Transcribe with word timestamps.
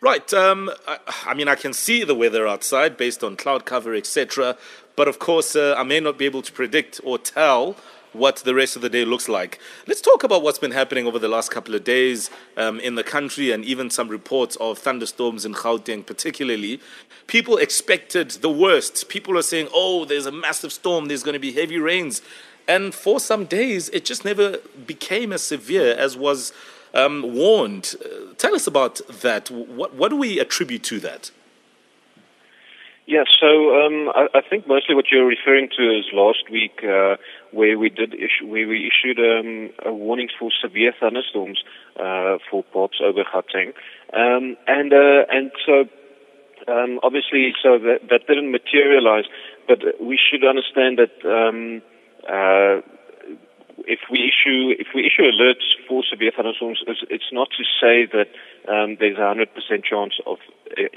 Right. 0.00 0.32
Um, 0.32 0.70
I, 0.86 0.98
I, 1.26 1.34
mean, 1.34 1.48
I 1.48 1.56
can 1.56 1.72
see 1.72 2.04
the 2.04 2.14
weather 2.14 2.46
outside 2.46 2.96
based 2.96 3.24
on 3.24 3.36
cloud 3.36 3.64
cover, 3.64 3.94
etc. 3.94 4.56
But 4.94 5.08
of 5.08 5.18
course, 5.18 5.56
uh, 5.56 5.74
I 5.76 5.82
may 5.82 5.98
not 5.98 6.16
be 6.16 6.24
able 6.24 6.42
to 6.42 6.52
predict 6.52 7.00
or 7.02 7.18
tell 7.18 7.74
what 8.12 8.36
the 8.36 8.54
rest 8.54 8.76
of 8.76 8.82
the 8.82 8.88
day 8.88 9.04
looks 9.04 9.28
like. 9.28 9.58
Let's 9.88 10.00
talk 10.00 10.22
about 10.22 10.42
what's 10.42 10.58
been 10.58 10.70
happening 10.70 11.06
over 11.06 11.18
the 11.18 11.28
last 11.28 11.50
couple 11.50 11.74
of 11.74 11.82
days 11.82 12.30
um, 12.56 12.78
in 12.78 12.94
the 12.94 13.02
country 13.02 13.50
and 13.50 13.64
even 13.64 13.90
some 13.90 14.08
reports 14.08 14.54
of 14.56 14.78
thunderstorms 14.78 15.44
in 15.44 15.52
Gauteng, 15.52 16.06
particularly. 16.06 16.80
People 17.26 17.56
expected 17.58 18.30
the 18.30 18.50
worst. 18.50 19.08
People 19.08 19.36
are 19.36 19.42
saying, 19.42 19.68
oh, 19.74 20.04
there's 20.04 20.26
a 20.26 20.32
massive 20.32 20.72
storm, 20.72 21.06
there's 21.06 21.24
going 21.24 21.34
to 21.34 21.40
be 21.40 21.52
heavy 21.52 21.78
rains. 21.78 22.22
And 22.68 22.94
for 22.94 23.18
some 23.18 23.46
days, 23.46 23.88
it 23.90 24.04
just 24.04 24.24
never 24.24 24.58
became 24.86 25.32
as 25.32 25.42
severe 25.42 25.94
as 25.94 26.16
was 26.16 26.52
um, 26.94 27.34
warned. 27.34 27.94
Uh, 28.04 28.34
tell 28.36 28.54
us 28.54 28.66
about 28.66 29.00
that. 29.20 29.50
What, 29.50 29.94
what 29.94 30.08
do 30.10 30.16
we 30.16 30.38
attribute 30.38 30.82
to 30.84 31.00
that? 31.00 31.30
Yeah, 33.06 33.24
so 33.40 33.46
um, 33.74 34.10
I, 34.14 34.28
I, 34.34 34.40
think 34.42 34.68
mostly 34.68 34.94
what 34.94 35.06
you're 35.10 35.24
referring 35.24 35.70
to 35.78 35.98
is 35.98 36.04
last 36.12 36.50
week, 36.50 36.84
uh, 36.84 37.16
where 37.52 37.78
we 37.78 37.88
did 37.88 38.12
issue, 38.12 38.46
where 38.46 38.68
we 38.68 38.86
issued 38.92 39.18
um, 39.18 39.70
warnings 39.86 40.32
for 40.38 40.50
severe 40.60 40.92
thunderstorms 41.00 41.64
uh, 41.98 42.36
for 42.50 42.62
parts 42.64 42.98
over 43.02 43.24
Gauteng, 43.24 43.72
um, 44.12 44.58
and 44.66 44.92
uh, 44.92 45.24
and 45.30 45.50
so 45.64 45.88
um, 46.68 47.00
obviously, 47.02 47.54
so 47.62 47.78
that, 47.78 48.00
that 48.10 48.26
didn't 48.26 48.50
materialize, 48.50 49.24
but 49.66 49.78
we 50.00 50.18
should 50.18 50.44
understand 50.44 50.98
that 50.98 51.16
um, 51.24 51.80
uh, 52.28 52.82
if 53.88 54.00
we 54.10 54.18
issue 54.30 54.76
if 54.78 54.88
we 54.94 55.06
issue 55.06 55.24
alerts 55.24 55.64
for 55.88 56.04
severe 56.04 56.30
thunderstorms, 56.36 56.80
it's, 56.86 57.00
it's 57.10 57.32
not 57.32 57.48
to 57.56 57.64
say 57.80 58.06
that 58.06 58.28
um, 58.70 58.96
there's 59.00 59.18
a 59.18 59.26
hundred 59.26 59.48
percent 59.54 59.84
chance 59.84 60.14
of 60.26 60.38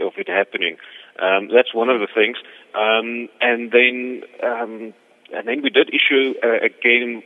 of 0.00 0.12
it 0.16 0.28
happening. 0.28 0.76
Um, 1.18 1.48
that's 1.48 1.74
one 1.74 1.88
of 1.88 2.00
the 2.00 2.08
things. 2.14 2.36
Um, 2.74 3.28
and 3.40 3.72
then 3.72 4.22
um, 4.44 4.94
and 5.32 5.48
then 5.48 5.62
we 5.62 5.70
did 5.70 5.88
issue 5.88 6.34
uh, 6.44 6.60
again 6.60 7.22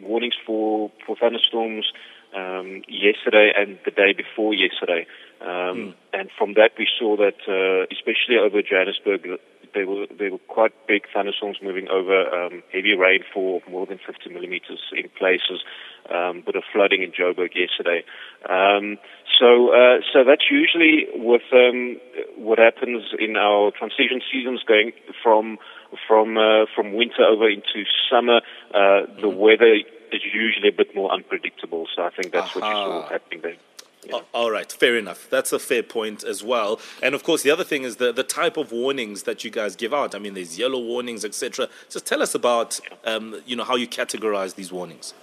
warnings 0.00 0.34
for 0.46 0.92
for 1.04 1.16
thunderstorms 1.16 1.92
um, 2.34 2.82
yesterday 2.88 3.52
and 3.56 3.78
the 3.84 3.90
day 3.90 4.12
before 4.12 4.54
yesterday. 4.54 5.06
Mm. 5.42 5.94
And 6.12 6.30
from 6.38 6.54
that, 6.54 6.70
we 6.78 6.86
saw 6.98 7.16
that, 7.16 7.34
uh, 7.48 7.86
especially 7.90 8.38
over 8.38 8.62
Johannesburg, 8.62 9.40
there 9.74 9.86
were 9.86 10.06
there 10.18 10.30
were 10.30 10.44
quite 10.48 10.72
big 10.86 11.04
thunderstorms 11.12 11.58
moving 11.62 11.88
over, 11.88 12.28
um, 12.28 12.62
heavy 12.72 12.94
rainfall 12.94 13.60
of 13.62 13.70
more 13.70 13.86
than 13.86 13.98
50 13.98 14.30
millimeters 14.30 14.80
in 14.96 15.08
places, 15.18 15.64
um, 16.10 16.42
bit 16.44 16.56
of 16.56 16.64
flooding 16.72 17.02
in 17.02 17.12
Joburg 17.12 17.54
yesterday. 17.54 18.04
Um, 18.48 18.98
so 19.38 19.72
uh, 19.72 20.00
so 20.12 20.24
that's 20.24 20.50
usually 20.50 21.06
with 21.14 21.42
um, 21.52 21.96
what 22.36 22.58
happens 22.58 23.04
in 23.18 23.36
our 23.36 23.70
transition 23.70 24.20
seasons, 24.30 24.62
going 24.66 24.92
from 25.22 25.58
from 26.06 26.36
uh, 26.36 26.66
from 26.74 26.92
winter 26.94 27.22
over 27.22 27.48
into 27.48 27.84
summer. 28.10 28.40
Uh, 28.72 29.06
the 29.20 29.28
mm-hmm. 29.28 29.38
weather 29.38 29.74
is 30.12 30.22
usually 30.32 30.68
a 30.68 30.76
bit 30.76 30.94
more 30.94 31.10
unpredictable. 31.12 31.86
So 31.94 32.02
I 32.02 32.10
think 32.10 32.32
that's 32.32 32.56
Aha. 32.56 32.60
what 32.60 32.68
you 32.68 32.74
saw 32.74 33.08
happening 33.08 33.40
there. 33.42 33.56
Yeah. 34.12 34.20
All 34.34 34.50
right, 34.50 34.70
fair 34.70 34.96
enough. 34.96 35.28
That's 35.30 35.52
a 35.52 35.58
fair 35.58 35.82
point 35.82 36.24
as 36.24 36.42
well. 36.42 36.80
And 37.02 37.14
of 37.14 37.22
course, 37.22 37.42
the 37.42 37.50
other 37.50 37.64
thing 37.64 37.82
is 37.82 37.96
the, 37.96 38.12
the 38.12 38.22
type 38.22 38.56
of 38.56 38.72
warnings 38.72 39.22
that 39.24 39.44
you 39.44 39.50
guys 39.50 39.76
give 39.76 39.94
out. 39.94 40.14
I 40.14 40.18
mean, 40.18 40.34
there's 40.34 40.58
yellow 40.58 40.80
warnings, 40.80 41.24
etc. 41.24 41.68
Just 41.88 42.06
tell 42.06 42.22
us 42.22 42.34
about 42.34 42.80
um, 43.04 43.40
you 43.46 43.56
know 43.56 43.64
how 43.64 43.76
you 43.76 43.88
categorize 43.88 44.54
these 44.54 44.72
warnings. 44.72 45.14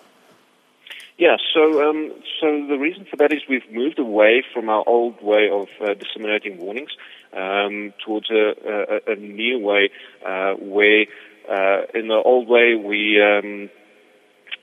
Yeah, 1.17 1.35
so 1.53 1.89
um, 1.89 2.13
so 2.39 2.65
the 2.67 2.77
reason 2.77 3.05
for 3.09 3.17
that 3.17 3.33
is 3.33 3.41
we've 3.49 3.69
moved 3.71 3.99
away 3.99 4.41
from 4.53 4.69
our 4.69 4.83
old 4.87 5.21
way 5.21 5.49
of 5.51 5.67
uh, 5.81 5.93
disseminating 5.93 6.57
warnings 6.59 6.91
um, 7.33 7.93
towards 8.05 8.29
a, 8.29 9.01
a, 9.07 9.11
a, 9.11 9.15
new 9.15 9.59
way 9.59 9.89
uh, 10.25 10.53
where 10.53 11.07
uh, 11.51 11.81
in 11.93 12.07
the 12.07 12.21
old 12.23 12.47
way 12.47 12.75
we 12.75 13.21
um, 13.21 13.69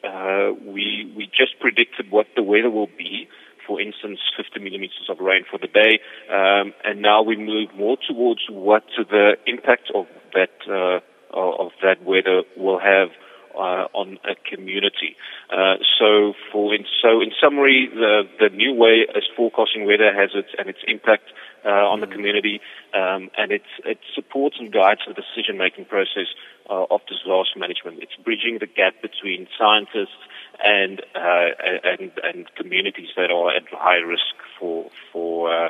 uh, 0.03 0.53
we 0.65 1.13
we 1.15 1.27
just 1.27 1.61
predicted 1.61 2.11
what 2.11 2.27
the 2.35 2.43
weather 2.43 2.71
will 2.71 2.91
be 2.97 3.29
for 3.67 3.81
instance, 3.81 4.21
50 4.37 4.61
millimeters 4.61 5.09
of 5.09 5.19
rain 5.21 5.45
for 5.51 5.59
the 5.59 5.67
day. 5.67 6.01
Um, 6.31 6.73
and 6.85 7.03
now 7.03 7.23
we 7.23 7.37
move 7.37 7.71
more 7.77 7.97
towards 8.09 8.41
what 8.49 8.85
the 8.97 9.37
impact 9.47 9.91
of 9.95 10.07
that 10.35 10.55
uh, 10.69 11.01
of 11.33 11.73
that 11.83 12.03
weather 12.05 12.43
will 12.57 12.79
have 12.79 13.11
uh, 13.57 13.89
on 13.97 14.19
a 14.25 14.37
community. 14.49 15.17
Uh, 15.51 15.81
so, 15.99 16.35
for 16.53 16.75
in, 16.75 16.85
so 17.01 17.21
in 17.21 17.33
summary, 17.41 17.89
the 17.93 18.23
the 18.39 18.55
new 18.55 18.75
way 18.75 19.07
is 19.17 19.25
forecasting 19.37 19.87
weather 19.87 20.13
hazards 20.13 20.49
and 20.59 20.69
its 20.69 20.81
impact 20.87 21.33
uh, 21.65 21.89
on 21.89 22.01
the 22.01 22.07
mm. 22.07 22.13
community, 22.13 22.61
um, 22.95 23.31
and 23.37 23.51
it 23.53 23.65
it 23.85 23.99
supports 24.15 24.57
and 24.59 24.73
guides 24.73 25.01
the 25.09 25.15
decision 25.15 25.57
making 25.57 25.87
process 25.87 26.29
uh, 26.69 26.85
of 26.91 27.01
disaster 27.09 27.59
management. 27.59 28.03
It's 28.03 28.17
bridging 28.23 28.59
the 28.61 28.69
gap 28.69 29.01
between 29.01 29.49
scientists 29.57 30.21
and 30.65 31.01
uh, 31.15 31.49
and 31.85 32.13
and 32.23 32.55
communities 32.57 33.09
that 33.17 33.31
are 33.31 33.55
at 33.55 33.65
high 33.71 33.99
risk 33.99 34.35
for 34.59 34.91
for 35.13 35.53
uh, 35.53 35.69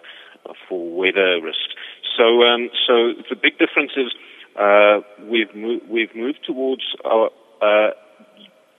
for 0.69 0.89
weather 0.97 1.41
risks. 1.43 1.75
So 2.17 2.43
um, 2.43 2.71
so 2.87 3.13
the 3.29 3.37
big 3.37 3.59
difference 3.59 3.93
is 3.97 4.15
uh, 4.59 5.01
we've 5.29 5.55
mo- 5.55 5.81
we've 5.89 6.15
moved 6.15 6.41
towards 6.47 6.83
our 7.05 7.31
uh, 7.61 7.91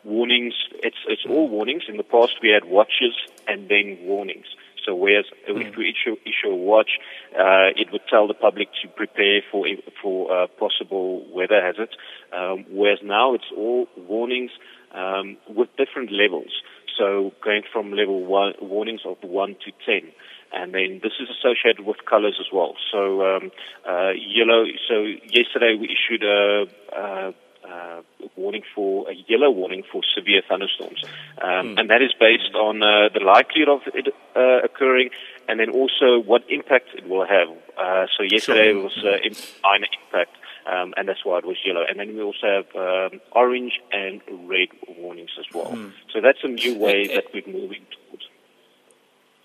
warnings. 0.03 0.53
It's 0.83 0.97
it's 1.07 1.25
all 1.27 1.49
warnings. 1.49 1.83
In 1.87 1.97
the 1.97 2.03
past, 2.03 2.35
we 2.41 2.49
had 2.49 2.65
watches 2.65 3.15
and 3.47 3.69
then 3.69 3.97
warnings. 4.01 4.47
So 4.87 4.95
whereas 4.95 5.25
mm. 5.49 5.61
if 5.61 5.75
we 5.75 5.93
issue, 5.93 6.15
issue 6.23 6.51
a 6.51 6.55
watch, 6.55 6.91
uh, 7.35 7.75
it 7.75 7.91
would 7.91 8.01
tell 8.09 8.27
the 8.27 8.33
public 8.33 8.69
to 8.81 8.87
prepare 8.87 9.41
for 9.51 9.67
for 10.01 10.31
uh, 10.31 10.47
possible 10.57 11.27
weather 11.31 11.61
hazards. 11.61 11.91
Um, 12.33 12.65
whereas 12.71 12.99
now 13.03 13.33
it's 13.33 13.51
all 13.55 13.87
warnings 13.97 14.51
um, 14.95 15.37
with 15.49 15.69
different 15.77 16.11
levels. 16.11 16.51
So 16.97 17.33
going 17.43 17.63
from 17.71 17.91
level 17.91 18.25
one, 18.25 18.53
warnings 18.61 19.01
of 19.05 19.17
one 19.21 19.55
to 19.65 19.71
ten. 19.85 20.11
And 20.53 20.73
then 20.73 21.01
this 21.03 21.11
is 21.19 21.27
associated 21.29 21.85
with 21.85 21.97
colors 22.09 22.37
as 22.39 22.47
well. 22.53 22.75
So 22.91 23.21
um, 23.21 23.51
uh, 23.87 24.11
yellow. 24.15 24.63
So 24.87 25.03
yesterday 25.03 25.75
we 25.79 25.89
issued 25.91 26.23
a, 26.23 26.65
a, 26.95 27.33
a, 27.67 28.03
warning 28.37 28.63
for 28.73 29.09
a 29.09 29.15
yellow 29.27 29.49
warning 29.49 29.83
for 29.91 30.01
severe 30.15 30.41
thunderstorms, 30.47 31.03
um, 31.41 31.49
mm. 31.49 31.79
and 31.79 31.89
that 31.89 32.01
is 32.01 32.13
based 32.19 32.55
on 32.55 32.81
uh, 32.83 33.09
the 33.13 33.19
likelihood 33.19 33.69
of 33.69 33.81
it 33.93 34.13
uh, 34.35 34.63
occurring, 34.63 35.09
and 35.47 35.59
then 35.59 35.69
also 35.69 36.19
what 36.19 36.43
impact 36.49 36.89
it 36.95 37.07
will 37.07 37.25
have. 37.25 37.49
Uh, 37.77 38.07
so 38.15 38.23
yesterday 38.23 38.71
sure. 38.71 38.83
was 38.83 38.97
uh, 39.03 39.17
minor 39.63 39.87
impact 40.05 40.37
um, 40.67 40.93
and 40.97 41.07
that's 41.07 41.23
why 41.23 41.37
it 41.37 41.45
was 41.45 41.57
yellow. 41.65 41.83
And 41.87 41.99
then 41.99 42.13
we 42.15 42.21
also 42.21 42.45
have 42.45 42.75
um, 42.75 43.21
orange 43.31 43.79
and 43.91 44.21
red 44.49 44.67
warnings 44.97 45.31
as 45.39 45.45
well. 45.53 45.71
Mm. 45.71 45.93
So 46.13 46.19
that's 46.21 46.39
a 46.43 46.47
new 46.47 46.77
way 46.77 47.07
that 47.07 47.25
we're 47.33 47.47
moving. 47.47 47.85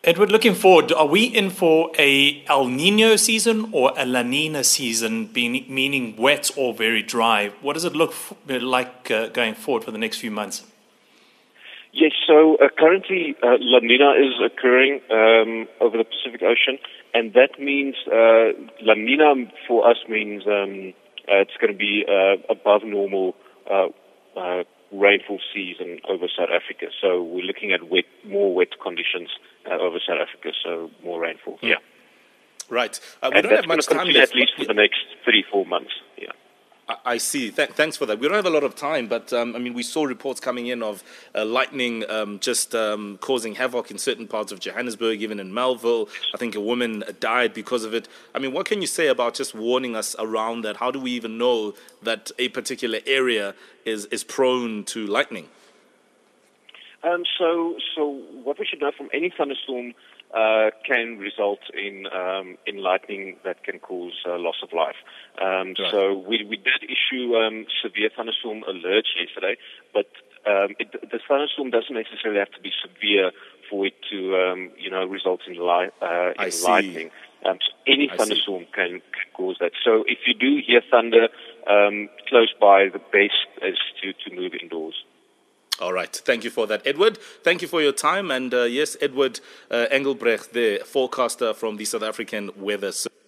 Edward, 0.04 0.32
looking 0.32 0.54
forward, 0.54 0.90
are 0.90 1.06
we 1.06 1.22
in 1.22 1.48
for 1.48 1.92
a 1.96 2.42
El 2.48 2.66
Nino 2.66 3.14
season 3.14 3.68
or 3.70 3.92
a 3.96 4.04
La 4.04 4.22
Nina 4.22 4.64
season, 4.64 5.30
meaning 5.32 6.16
wet 6.16 6.50
or 6.56 6.74
very 6.74 7.04
dry? 7.04 7.52
What 7.60 7.74
does 7.74 7.84
it 7.84 7.94
look 7.94 8.12
like 8.48 9.12
uh, 9.12 9.28
going 9.28 9.54
forward 9.54 9.84
for 9.84 9.92
the 9.92 9.98
next 9.98 10.16
few 10.16 10.32
months? 10.32 10.64
Yes, 11.92 12.10
so 12.26 12.56
uh, 12.56 12.66
currently 12.76 13.36
uh, 13.44 13.58
La 13.60 13.78
Nina 13.78 14.14
is 14.14 14.34
occurring 14.44 15.02
um, 15.08 15.68
over 15.80 15.96
the 15.98 16.04
Pacific 16.04 16.42
Ocean, 16.42 16.78
and 17.14 17.32
that 17.34 17.60
means 17.60 17.94
uh, 18.08 18.58
La 18.80 18.94
Nina 18.94 19.34
for 19.68 19.88
us 19.88 19.98
means 20.08 20.42
um, 20.48 20.94
uh, 21.28 21.42
it's 21.42 21.56
going 21.60 21.72
to 21.72 21.78
be 21.78 22.04
above 22.50 22.82
normal 22.82 23.36
rainfall 24.92 25.40
season 25.54 26.00
over 26.08 26.26
South 26.28 26.50
Africa. 26.54 26.86
So 27.00 27.22
we're 27.22 27.44
looking 27.44 27.72
at 27.72 27.88
wet, 27.88 28.04
more 28.24 28.54
wet 28.54 28.78
conditions 28.82 29.30
over 29.66 29.98
South 30.06 30.18
Africa, 30.20 30.52
so 30.62 30.90
more 31.02 31.20
rainfall. 31.20 31.58
Yeah. 31.62 31.76
Right. 32.68 32.98
Uh, 33.22 33.30
we 33.30 33.38
and 33.38 33.44
don't 33.44 33.56
have 33.56 33.66
much 33.66 33.86
time 33.86 34.08
left. 34.08 34.32
At 34.32 34.36
least 34.36 34.52
for 34.56 34.64
the 34.64 34.74
next 34.74 35.00
three, 35.24 35.44
four 35.50 35.66
months. 35.66 35.92
Yeah. 36.16 36.32
I 36.88 37.18
see. 37.18 37.50
Th- 37.50 37.70
thanks 37.70 37.96
for 37.96 38.06
that. 38.06 38.18
We 38.18 38.26
don't 38.26 38.36
have 38.36 38.46
a 38.46 38.50
lot 38.50 38.64
of 38.64 38.74
time, 38.74 39.06
but 39.06 39.32
um, 39.32 39.54
I 39.54 39.58
mean, 39.60 39.72
we 39.72 39.84
saw 39.84 40.04
reports 40.04 40.40
coming 40.40 40.66
in 40.66 40.82
of 40.82 41.04
uh, 41.34 41.44
lightning 41.44 42.08
um, 42.10 42.40
just 42.40 42.74
um, 42.74 43.18
causing 43.20 43.54
havoc 43.54 43.90
in 43.90 43.98
certain 43.98 44.26
parts 44.26 44.50
of 44.50 44.58
Johannesburg, 44.58 45.22
even 45.22 45.38
in 45.38 45.54
Melville. 45.54 46.08
I 46.34 46.38
think 46.38 46.56
a 46.56 46.60
woman 46.60 47.04
died 47.20 47.54
because 47.54 47.84
of 47.84 47.94
it. 47.94 48.08
I 48.34 48.40
mean, 48.40 48.52
what 48.52 48.66
can 48.66 48.80
you 48.80 48.88
say 48.88 49.06
about 49.06 49.34
just 49.34 49.54
warning 49.54 49.94
us 49.94 50.16
around 50.18 50.62
that? 50.62 50.76
How 50.76 50.90
do 50.90 50.98
we 50.98 51.12
even 51.12 51.38
know 51.38 51.74
that 52.02 52.32
a 52.38 52.48
particular 52.48 52.98
area 53.06 53.54
is, 53.84 54.06
is 54.06 54.24
prone 54.24 54.84
to 54.86 55.06
lightning? 55.06 55.48
Um, 57.04 57.24
so, 57.38 57.76
so 57.94 58.22
what 58.42 58.58
we 58.58 58.66
should 58.66 58.80
know 58.80 58.92
from 58.96 59.08
any 59.12 59.32
thunderstorm 59.36 59.94
uh, 60.32 60.70
can 60.86 61.18
result 61.18 61.60
in 61.74 62.06
um, 62.06 62.56
in 62.66 62.82
lightning 62.82 63.36
that 63.44 63.62
can 63.64 63.78
cause 63.78 64.14
uh, 64.26 64.38
loss 64.38 64.56
of 64.62 64.72
life. 64.72 64.96
Um, 65.40 65.74
right. 65.78 65.90
So 65.90 66.18
we 66.18 66.44
we 66.48 66.56
did 66.56 66.82
issue 66.84 67.36
um, 67.36 67.66
severe 67.82 68.10
thunderstorm 68.16 68.62
alerts 68.62 69.12
yesterday, 69.18 69.56
but 69.92 70.06
um, 70.46 70.74
it, 70.78 70.92
the 70.92 71.20
thunderstorm 71.28 71.70
doesn't 71.70 71.94
necessarily 71.94 72.38
have 72.40 72.50
to 72.52 72.60
be 72.60 72.72
severe 72.82 73.30
for 73.70 73.86
it 73.86 73.94
to 74.10 74.36
um, 74.36 74.70
you 74.78 74.90
know 74.90 75.06
result 75.06 75.40
in, 75.46 75.54
li- 75.54 75.92
uh, 76.00 76.32
in 76.38 76.62
lightning. 76.64 77.10
any 77.86 78.08
thunderstorm 78.16 78.66
can, 78.72 79.02
can, 79.12 79.26
cause 79.34 79.56
that. 79.60 79.72
So 79.84 80.04
if 80.06 80.18
you 80.26 80.34
do 80.34 80.62
hear 80.64 80.80
thunder 80.90 81.28
um, 81.66 82.08
close 82.28 82.54
by, 82.60 82.88
the 82.92 83.00
best 83.00 83.50
is 83.62 83.78
to, 84.00 84.12
to 84.12 84.36
move 84.36 84.52
indoors. 84.60 84.94
All 85.82 85.92
right. 85.92 86.14
Thank 86.14 86.44
you 86.44 86.50
for 86.50 86.68
that, 86.68 86.86
Edward. 86.86 87.18
Thank 87.42 87.60
you 87.60 87.66
for 87.66 87.82
your 87.82 87.90
time. 87.90 88.30
And 88.30 88.54
uh, 88.54 88.62
yes, 88.62 88.96
Edward 89.00 89.40
uh, 89.68 89.86
Engelbrecht, 89.90 90.52
the 90.52 90.80
forecaster 90.86 91.52
from 91.54 91.76
the 91.76 91.84
South 91.84 92.04
African 92.04 92.52
Weather 92.56 92.92
Service. 92.92 93.21